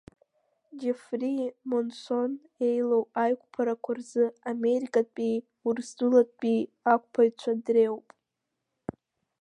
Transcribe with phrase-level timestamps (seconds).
[0.79, 1.35] Џьеффри
[1.69, 2.31] Монсон
[2.67, 6.61] еилоу аиқәԥарақәа рзы америкатәии урыстәылатәии
[6.93, 8.07] ақәԥаҩцәа дреиуоуп.